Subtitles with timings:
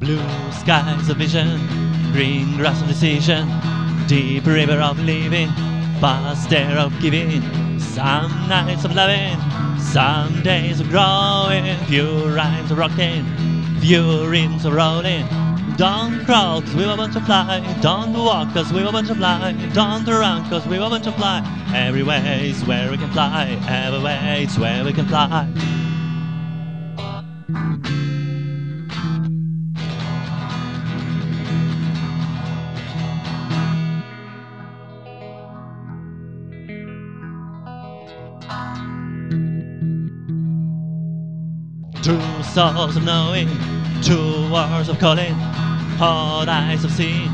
[0.00, 0.16] Blue
[0.50, 1.60] skies of vision,
[2.12, 3.46] green grass of decision,
[4.06, 5.48] deep river of living,
[6.00, 7.42] vast air of giving.
[7.78, 9.38] Some nights of loving,
[9.78, 13.26] some days of growing, few rhymes of rocking,
[13.80, 15.26] few rhymes of rolling.
[15.76, 19.14] Don't crawl cause we were born to fly, don't walk cause we were born to
[19.14, 21.44] fly, don't run cause we were born to fly.
[21.74, 25.46] Everywhere is where we can fly, every way's where we can fly.
[42.10, 43.48] Two souls of knowing,
[44.02, 45.32] two wars of calling,
[45.96, 47.30] hot eyes of seeing,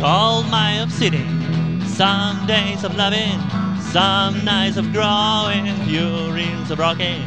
[0.00, 1.80] cold mind of sitting.
[1.86, 3.38] Some days of loving,
[3.92, 7.22] some nights of growing, few reels of rocking,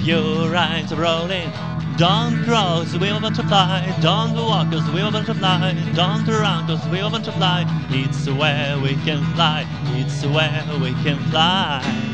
[0.00, 1.48] few rhymes of rolling.
[1.96, 6.26] Don't grow cause we want to fly, don't walk cause we want to fly, don't
[6.26, 7.64] run cause we want to fly.
[7.90, 12.11] It's where we can fly, it's where we can fly.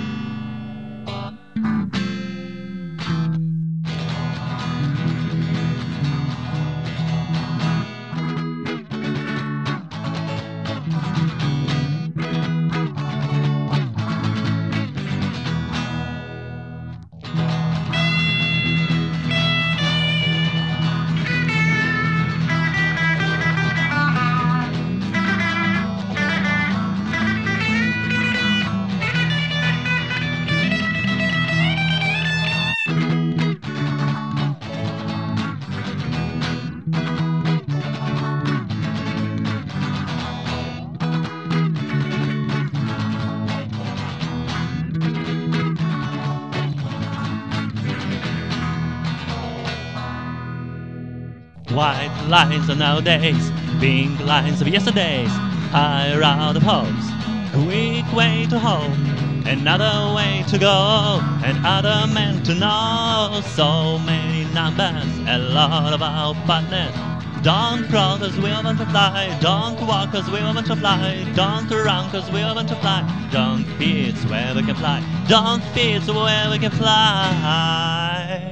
[51.79, 55.31] White lines of nowadays, pink lines of yesterdays,
[55.71, 57.07] higher out of hopes,
[57.53, 63.41] quick way to home, another way to go, and other men to know.
[63.55, 66.97] So many numbers, a lot of our partners.
[67.45, 71.71] Don't crawl cause we want to fly, don't walk cause we want to fly, don't
[71.71, 76.51] run cause we want to fly, don't fear where we can fly, don't fear where
[76.51, 78.49] we can fly.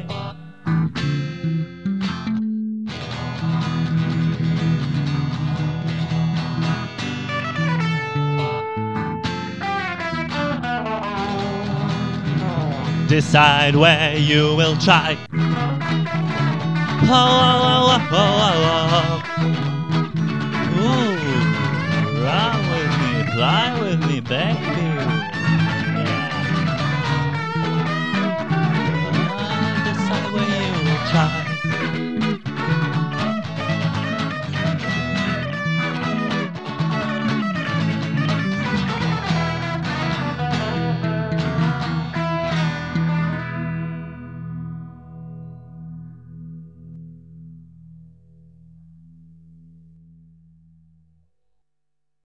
[13.08, 15.16] Decide where you will try.
[17.08, 19.52] Oh, oh, oh, oh, oh, oh.
[20.82, 21.16] Ooh,
[22.24, 24.85] run with me, fly with me, baby.